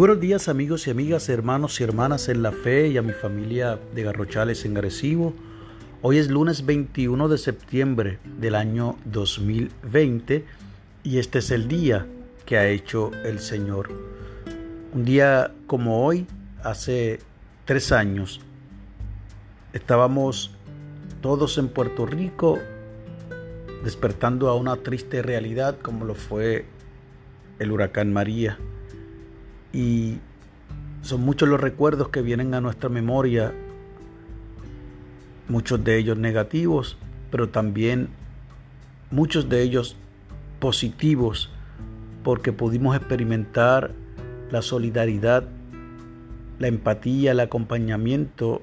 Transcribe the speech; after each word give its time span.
Buenos 0.00 0.18
días 0.18 0.48
amigos 0.48 0.86
y 0.86 0.90
amigas, 0.90 1.28
hermanos 1.28 1.78
y 1.78 1.84
hermanas 1.84 2.30
en 2.30 2.42
la 2.42 2.52
fe 2.52 2.88
y 2.88 2.96
a 2.96 3.02
mi 3.02 3.12
familia 3.12 3.78
de 3.94 4.02
Garrochales 4.02 4.64
en 4.64 4.78
Arecibo. 4.78 5.34
Hoy 6.00 6.16
es 6.16 6.30
lunes 6.30 6.64
21 6.64 7.28
de 7.28 7.36
septiembre 7.36 8.18
del 8.38 8.54
año 8.54 8.96
2020 9.04 10.46
y 11.04 11.18
este 11.18 11.40
es 11.40 11.50
el 11.50 11.68
día 11.68 12.06
que 12.46 12.56
ha 12.56 12.66
hecho 12.68 13.10
el 13.26 13.40
Señor. 13.40 13.90
Un 14.94 15.04
día 15.04 15.52
como 15.66 16.06
hoy, 16.06 16.26
hace 16.64 17.18
tres 17.66 17.92
años, 17.92 18.40
estábamos 19.74 20.56
todos 21.20 21.58
en 21.58 21.68
Puerto 21.68 22.06
Rico 22.06 22.58
despertando 23.84 24.48
a 24.48 24.56
una 24.56 24.76
triste 24.76 25.20
realidad 25.20 25.76
como 25.82 26.06
lo 26.06 26.14
fue 26.14 26.64
el 27.58 27.70
huracán 27.70 28.14
María 28.14 28.56
y 29.72 30.18
son 31.02 31.22
muchos 31.22 31.48
los 31.48 31.60
recuerdos 31.60 32.08
que 32.08 32.22
vienen 32.22 32.54
a 32.54 32.60
nuestra 32.60 32.88
memoria, 32.88 33.52
muchos 35.48 35.82
de 35.82 35.98
ellos 35.98 36.18
negativos, 36.18 36.96
pero 37.30 37.48
también 37.48 38.08
muchos 39.10 39.48
de 39.48 39.62
ellos 39.62 39.96
positivos, 40.58 41.50
porque 42.22 42.52
pudimos 42.52 42.96
experimentar 42.96 43.92
la 44.50 44.62
solidaridad, 44.62 45.44
la 46.58 46.68
empatía, 46.68 47.32
el 47.32 47.40
acompañamiento 47.40 48.62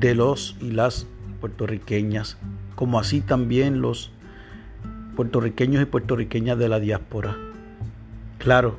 de 0.00 0.14
los 0.14 0.56
y 0.60 0.70
las 0.70 1.06
puertorriqueñas, 1.40 2.38
como 2.74 2.98
así 2.98 3.20
también 3.20 3.80
los 3.80 4.10
puertorriqueños 5.16 5.82
y 5.82 5.86
puertorriqueñas 5.86 6.58
de 6.58 6.68
la 6.68 6.80
diáspora. 6.80 7.36
Claro, 8.38 8.76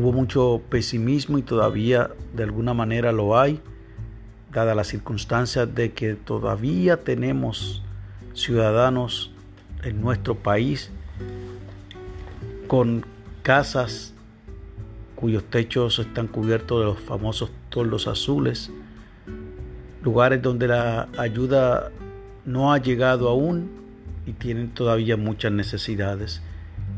Hubo 0.00 0.12
mucho 0.12 0.62
pesimismo 0.68 1.38
y 1.38 1.42
todavía 1.42 2.12
de 2.32 2.44
alguna 2.44 2.72
manera 2.72 3.10
lo 3.10 3.36
hay, 3.36 3.60
dada 4.52 4.76
las 4.76 4.86
circunstancias 4.86 5.74
de 5.74 5.90
que 5.90 6.14
todavía 6.14 6.98
tenemos 6.98 7.82
ciudadanos 8.32 9.32
en 9.82 10.00
nuestro 10.00 10.36
país 10.36 10.92
con 12.68 13.04
casas 13.42 14.14
cuyos 15.16 15.42
techos 15.50 15.98
están 15.98 16.28
cubiertos 16.28 16.78
de 16.78 16.84
los 16.84 17.00
famosos 17.00 17.50
toldos 17.68 18.06
azules, 18.06 18.70
lugares 20.04 20.40
donde 20.40 20.68
la 20.68 21.08
ayuda 21.18 21.90
no 22.44 22.72
ha 22.72 22.78
llegado 22.78 23.28
aún 23.28 23.68
y 24.26 24.32
tienen 24.32 24.72
todavía 24.72 25.16
muchas 25.16 25.50
necesidades. 25.50 26.40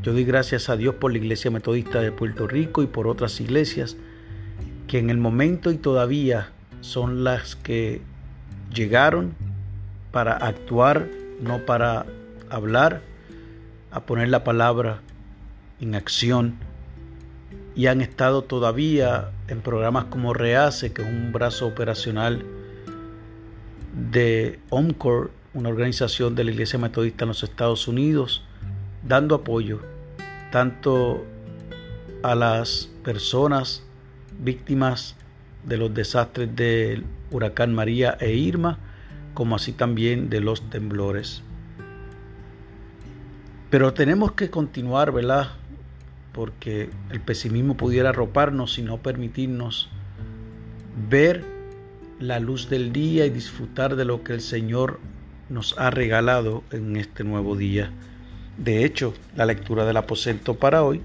Yo 0.02 0.14
doy 0.14 0.24
gracias 0.24 0.70
a 0.70 0.78
Dios 0.78 0.94
por 0.94 1.12
la 1.12 1.18
Iglesia 1.18 1.50
Metodista 1.50 2.00
de 2.00 2.10
Puerto 2.10 2.46
Rico 2.46 2.82
y 2.82 2.86
por 2.86 3.06
otras 3.06 3.38
iglesias 3.38 3.98
que 4.86 4.98
en 4.98 5.10
el 5.10 5.18
momento 5.18 5.70
y 5.70 5.76
todavía 5.76 6.52
son 6.80 7.22
las 7.22 7.54
que 7.54 8.00
llegaron 8.72 9.34
para 10.10 10.32
actuar, 10.32 11.06
no 11.42 11.66
para 11.66 12.06
hablar, 12.48 13.02
a 13.90 14.00
poner 14.06 14.30
la 14.30 14.42
palabra 14.42 15.02
en 15.80 15.94
acción 15.94 16.54
y 17.74 17.86
han 17.86 18.00
estado 18.00 18.42
todavía 18.42 19.32
en 19.48 19.60
programas 19.60 20.06
como 20.06 20.32
REACE, 20.32 20.94
que 20.94 21.02
es 21.02 21.08
un 21.08 21.30
brazo 21.30 21.66
operacional 21.66 22.44
de 24.10 24.58
OMCOR, 24.70 25.30
una 25.52 25.68
organización 25.68 26.34
de 26.34 26.44
la 26.44 26.52
Iglesia 26.52 26.78
Metodista 26.78 27.24
en 27.24 27.28
los 27.28 27.42
Estados 27.42 27.86
Unidos, 27.86 28.44
dando 29.06 29.36
apoyo 29.36 29.80
tanto 30.50 31.24
a 32.22 32.34
las 32.34 32.90
personas 33.04 33.82
víctimas 34.38 35.16
de 35.64 35.76
los 35.76 35.92
desastres 35.94 36.54
del 36.54 37.04
huracán 37.30 37.74
María 37.74 38.16
e 38.20 38.32
Irma, 38.32 38.78
como 39.34 39.56
así 39.56 39.72
también 39.72 40.30
de 40.30 40.40
los 40.40 40.68
temblores. 40.70 41.42
Pero 43.70 43.94
tenemos 43.94 44.32
que 44.32 44.50
continuar, 44.50 45.12
¿verdad? 45.12 45.48
Porque 46.32 46.90
el 47.10 47.20
pesimismo 47.20 47.76
pudiera 47.76 48.10
arroparnos 48.10 48.78
y 48.78 48.82
no 48.82 48.98
permitirnos 48.98 49.88
ver 51.08 51.44
la 52.18 52.40
luz 52.40 52.68
del 52.68 52.92
día 52.92 53.26
y 53.26 53.30
disfrutar 53.30 53.96
de 53.96 54.04
lo 54.04 54.24
que 54.24 54.32
el 54.32 54.40
Señor 54.40 54.98
nos 55.48 55.78
ha 55.78 55.90
regalado 55.90 56.64
en 56.70 56.96
este 56.96 57.24
nuevo 57.24 57.56
día. 57.56 57.92
De 58.60 58.84
hecho, 58.84 59.14
la 59.36 59.46
lectura 59.46 59.86
del 59.86 59.96
aposento 59.96 60.54
para 60.54 60.82
hoy, 60.82 61.00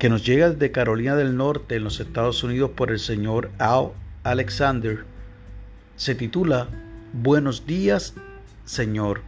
que 0.00 0.08
nos 0.08 0.26
llega 0.26 0.50
desde 0.50 0.72
Carolina 0.72 1.14
del 1.14 1.36
Norte 1.36 1.76
en 1.76 1.84
los 1.84 2.00
Estados 2.00 2.42
Unidos 2.42 2.72
por 2.74 2.90
el 2.90 2.98
señor 2.98 3.52
Al 3.58 3.92
Alexander, 4.24 5.04
se 5.94 6.16
titula 6.16 6.66
Buenos 7.12 7.66
días, 7.68 8.14
Señor. 8.64 9.20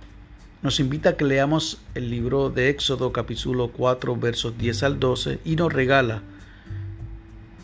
Nos 0.61 0.81
invita 0.81 1.11
a 1.11 1.17
que 1.17 1.25
leamos 1.25 1.81
el 1.95 2.11
libro 2.11 2.51
de 2.51 2.71
Éxodo 2.71 3.13
capítulo 3.13 3.71
4 3.71 4.17
versos 4.17 4.59
10 4.59 4.83
al 4.83 4.99
12 4.99 5.39
y 5.45 5.55
nos 5.55 5.73
regala 5.73 6.23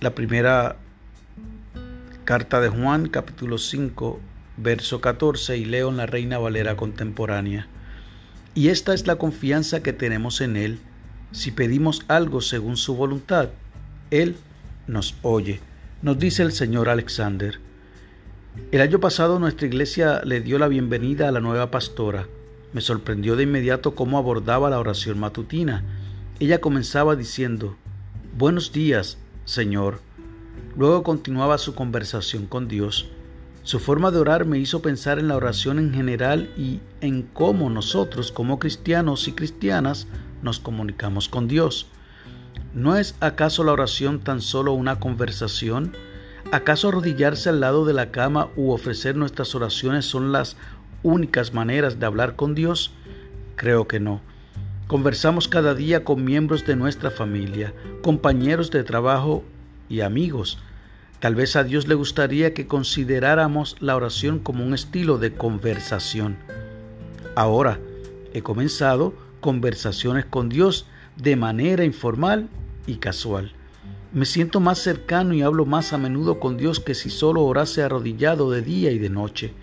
la 0.00 0.14
primera 0.14 0.76
carta 2.24 2.60
de 2.60 2.68
Juan 2.68 3.08
capítulo 3.08 3.58
5 3.58 4.20
verso 4.56 5.00
14 5.00 5.56
y 5.56 5.64
leo 5.64 5.88
en 5.88 5.96
la 5.96 6.06
Reina 6.06 6.38
Valera 6.38 6.76
contemporánea. 6.76 7.66
Y 8.54 8.68
esta 8.68 8.94
es 8.94 9.06
la 9.06 9.16
confianza 9.16 9.82
que 9.82 9.92
tenemos 9.92 10.40
en 10.40 10.56
Él. 10.56 10.78
Si 11.32 11.50
pedimos 11.50 12.02
algo 12.06 12.40
según 12.40 12.76
su 12.76 12.94
voluntad, 12.94 13.48
Él 14.10 14.36
nos 14.86 15.16
oye, 15.22 15.60
nos 16.02 16.18
dice 16.18 16.42
el 16.42 16.52
señor 16.52 16.88
Alexander. 16.88 17.58
El 18.70 18.80
año 18.80 19.00
pasado 19.00 19.40
nuestra 19.40 19.66
iglesia 19.66 20.22
le 20.24 20.40
dio 20.40 20.60
la 20.60 20.68
bienvenida 20.68 21.28
a 21.28 21.32
la 21.32 21.40
nueva 21.40 21.72
pastora. 21.72 22.28
Me 22.72 22.80
sorprendió 22.80 23.34
de 23.34 23.42
inmediato 23.42 23.96
cómo 23.96 24.18
abordaba 24.18 24.70
la 24.70 24.78
oración 24.78 25.18
matutina. 25.18 25.82
Ella 26.38 26.60
comenzaba 26.60 27.16
diciendo, 27.16 27.76
Buenos 28.36 28.72
días, 28.72 29.18
Señor. 29.44 30.00
Luego 30.76 31.02
continuaba 31.02 31.58
su 31.58 31.74
conversación 31.74 32.46
con 32.46 32.68
Dios. 32.68 33.08
Su 33.64 33.80
forma 33.80 34.10
de 34.10 34.18
orar 34.18 34.44
me 34.44 34.58
hizo 34.58 34.82
pensar 34.82 35.18
en 35.18 35.28
la 35.28 35.36
oración 35.36 35.78
en 35.78 35.94
general 35.94 36.50
y 36.54 36.80
en 37.00 37.22
cómo 37.22 37.70
nosotros 37.70 38.30
como 38.30 38.58
cristianos 38.58 39.26
y 39.26 39.32
cristianas 39.32 40.06
nos 40.42 40.60
comunicamos 40.60 41.30
con 41.30 41.48
Dios. 41.48 41.86
¿No 42.74 42.96
es 42.96 43.16
acaso 43.20 43.64
la 43.64 43.72
oración 43.72 44.20
tan 44.20 44.42
solo 44.42 44.74
una 44.74 45.00
conversación? 45.00 45.96
¿Acaso 46.52 46.88
arrodillarse 46.88 47.48
al 47.48 47.60
lado 47.60 47.86
de 47.86 47.94
la 47.94 48.10
cama 48.10 48.50
u 48.54 48.70
ofrecer 48.70 49.16
nuestras 49.16 49.54
oraciones 49.54 50.04
son 50.04 50.30
las 50.30 50.58
únicas 51.02 51.54
maneras 51.54 51.98
de 51.98 52.04
hablar 52.04 52.36
con 52.36 52.54
Dios? 52.54 52.92
Creo 53.56 53.88
que 53.88 53.98
no. 53.98 54.20
Conversamos 54.88 55.48
cada 55.48 55.74
día 55.74 56.04
con 56.04 56.22
miembros 56.22 56.66
de 56.66 56.76
nuestra 56.76 57.10
familia, 57.10 57.72
compañeros 58.02 58.70
de 58.70 58.84
trabajo 58.84 59.42
y 59.88 60.02
amigos 60.02 60.58
Tal 61.24 61.34
vez 61.34 61.56
a 61.56 61.64
Dios 61.64 61.88
le 61.88 61.94
gustaría 61.94 62.52
que 62.52 62.66
consideráramos 62.66 63.76
la 63.80 63.96
oración 63.96 64.40
como 64.40 64.62
un 64.62 64.74
estilo 64.74 65.16
de 65.16 65.32
conversación. 65.32 66.36
Ahora 67.34 67.80
he 68.34 68.42
comenzado 68.42 69.14
conversaciones 69.40 70.26
con 70.26 70.50
Dios 70.50 70.86
de 71.16 71.34
manera 71.36 71.82
informal 71.82 72.50
y 72.86 72.96
casual. 72.96 73.52
Me 74.12 74.26
siento 74.26 74.60
más 74.60 74.80
cercano 74.80 75.32
y 75.32 75.40
hablo 75.40 75.64
más 75.64 75.94
a 75.94 75.96
menudo 75.96 76.38
con 76.38 76.58
Dios 76.58 76.78
que 76.78 76.94
si 76.94 77.08
solo 77.08 77.42
orase 77.44 77.82
arrodillado 77.82 78.50
de 78.50 78.60
día 78.60 78.90
y 78.90 78.98
de 78.98 79.08
noche. 79.08 79.54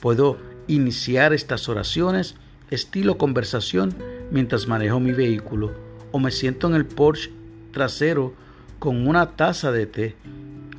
Puedo 0.00 0.38
iniciar 0.66 1.32
estas 1.32 1.68
oraciones 1.68 2.34
estilo 2.68 3.16
conversación 3.16 3.94
mientras 4.32 4.66
manejo 4.66 4.98
mi 4.98 5.12
vehículo 5.12 5.72
o 6.10 6.18
me 6.18 6.32
siento 6.32 6.66
en 6.66 6.74
el 6.74 6.84
Porsche 6.84 7.30
trasero 7.70 8.34
con 8.80 9.06
una 9.06 9.36
taza 9.36 9.70
de 9.70 9.86
té 9.86 10.16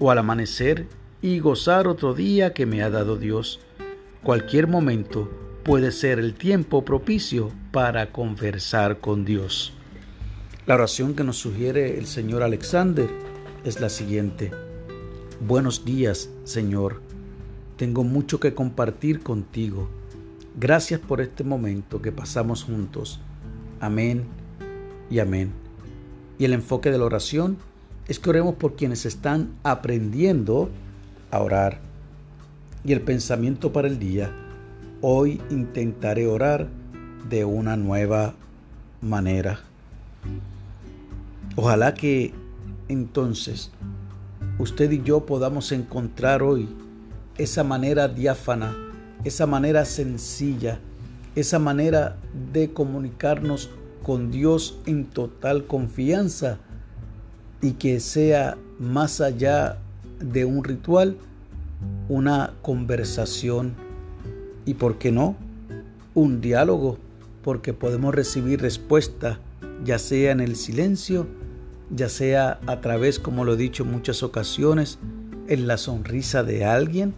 o 0.01 0.09
al 0.09 0.17
amanecer 0.17 0.87
y 1.21 1.37
gozar 1.39 1.87
otro 1.87 2.15
día 2.15 2.53
que 2.53 2.65
me 2.65 2.81
ha 2.81 2.89
dado 2.89 3.17
Dios. 3.17 3.59
Cualquier 4.23 4.67
momento 4.67 5.29
puede 5.63 5.91
ser 5.91 6.17
el 6.17 6.33
tiempo 6.33 6.83
propicio 6.83 7.51
para 7.71 8.11
conversar 8.11 8.99
con 8.99 9.25
Dios. 9.25 9.73
La 10.65 10.73
oración 10.73 11.13
que 11.13 11.23
nos 11.23 11.37
sugiere 11.37 11.99
el 11.99 12.07
Señor 12.07 12.41
Alexander 12.41 13.07
es 13.63 13.79
la 13.79 13.89
siguiente. 13.89 14.49
Buenos 15.39 15.85
días, 15.85 16.31
Señor. 16.45 16.99
Tengo 17.77 18.03
mucho 18.03 18.39
que 18.39 18.55
compartir 18.55 19.21
contigo. 19.21 19.87
Gracias 20.59 20.99
por 20.99 21.21
este 21.21 21.43
momento 21.43 22.01
que 22.01 22.11
pasamos 22.11 22.63
juntos. 22.63 23.19
Amén 23.79 24.25
y 25.11 25.19
amén. 25.19 25.51
Y 26.39 26.45
el 26.45 26.53
enfoque 26.53 26.89
de 26.89 26.97
la 26.97 27.05
oración 27.05 27.57
es 28.07 28.19
que 28.19 28.29
oremos 28.29 28.55
por 28.55 28.75
quienes 28.75 29.05
están 29.05 29.53
aprendiendo 29.63 30.69
a 31.29 31.39
orar. 31.39 31.79
Y 32.83 32.93
el 32.93 33.01
pensamiento 33.01 33.71
para 33.71 33.87
el 33.87 33.99
día, 33.99 34.31
hoy 35.01 35.41
intentaré 35.49 36.27
orar 36.27 36.67
de 37.29 37.45
una 37.45 37.77
nueva 37.77 38.33
manera. 39.01 39.59
Ojalá 41.55 41.93
que 41.93 42.33
entonces 42.87 43.71
usted 44.57 44.91
y 44.91 45.01
yo 45.03 45.25
podamos 45.25 45.71
encontrar 45.71 46.43
hoy 46.43 46.69
esa 47.37 47.63
manera 47.63 48.07
diáfana, 48.07 48.75
esa 49.23 49.45
manera 49.45 49.85
sencilla, 49.85 50.79
esa 51.35 51.59
manera 51.59 52.17
de 52.51 52.73
comunicarnos 52.73 53.69
con 54.03 54.31
Dios 54.31 54.79
en 54.85 55.05
total 55.05 55.65
confianza 55.65 56.59
y 57.61 57.73
que 57.73 57.99
sea 57.99 58.57
más 58.79 59.21
allá 59.21 59.77
de 60.19 60.45
un 60.45 60.63
ritual, 60.63 61.17
una 62.09 62.53
conversación 62.61 63.73
y, 64.65 64.75
¿por 64.75 64.97
qué 64.97 65.11
no?, 65.11 65.35
un 66.13 66.41
diálogo, 66.41 66.97
porque 67.43 67.73
podemos 67.73 68.13
recibir 68.13 68.61
respuesta, 68.61 69.39
ya 69.83 69.97
sea 69.97 70.31
en 70.31 70.41
el 70.41 70.55
silencio, 70.55 71.27
ya 71.89 72.09
sea 72.09 72.59
a 72.67 72.81
través, 72.81 73.19
como 73.19 73.45
lo 73.45 73.53
he 73.53 73.57
dicho 73.57 73.83
en 73.83 73.91
muchas 73.91 74.23
ocasiones, 74.23 74.99
en 75.47 75.67
la 75.67 75.77
sonrisa 75.77 76.43
de 76.43 76.65
alguien, 76.65 77.13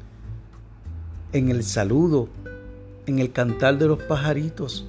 en 1.34 1.50
el 1.50 1.64
saludo, 1.64 2.30
en 3.06 3.20
el 3.20 3.32
cantar 3.32 3.78
de 3.78 3.88
los 3.88 4.02
pajaritos, 4.04 4.86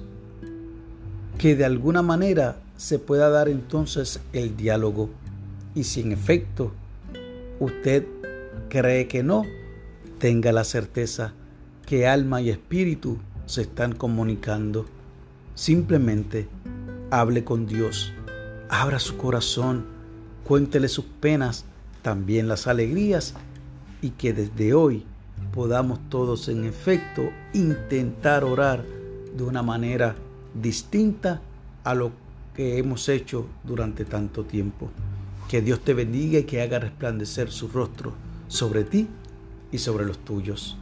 que 1.37 1.55
de 1.55 1.65
alguna 1.65 2.01
manera 2.01 2.57
se 2.77 2.99
pueda 2.99 3.29
dar 3.29 3.49
entonces 3.49 4.19
el 4.33 4.55
diálogo. 4.55 5.09
Y 5.75 5.83
si 5.83 6.01
en 6.01 6.13
efecto 6.13 6.71
usted 7.59 8.07
cree 8.69 9.07
que 9.07 9.21
no, 9.21 9.43
tenga 10.19 10.51
la 10.51 10.63
certeza 10.63 11.33
que 11.85 12.07
alma 12.07 12.41
y 12.41 12.49
espíritu 12.49 13.19
se 13.45 13.61
están 13.61 13.93
comunicando. 13.93 14.85
Simplemente 15.53 16.47
hable 17.11 17.43
con 17.43 17.67
Dios, 17.67 18.13
abra 18.69 18.99
su 18.99 19.17
corazón, 19.17 19.85
cuéntele 20.43 20.87
sus 20.87 21.05
penas, 21.05 21.65
también 22.01 22.47
las 22.47 22.67
alegrías, 22.67 23.33
y 24.01 24.11
que 24.11 24.33
desde 24.33 24.73
hoy 24.73 25.05
podamos 25.53 25.99
todos 26.09 26.49
en 26.49 26.65
efecto 26.65 27.29
intentar 27.53 28.43
orar 28.43 28.83
de 29.35 29.43
una 29.43 29.61
manera 29.61 30.15
distinta 30.53 31.41
a 31.83 31.93
lo 31.93 32.11
que 32.55 32.77
hemos 32.77 33.09
hecho 33.09 33.47
durante 33.63 34.05
tanto 34.05 34.43
tiempo. 34.43 34.89
Que 35.49 35.61
Dios 35.61 35.79
te 35.81 35.93
bendiga 35.93 36.39
y 36.39 36.43
que 36.43 36.61
haga 36.61 36.79
resplandecer 36.79 37.51
su 37.51 37.67
rostro 37.67 38.13
sobre 38.47 38.83
ti 38.83 39.07
y 39.71 39.77
sobre 39.77 40.05
los 40.05 40.17
tuyos. 40.19 40.77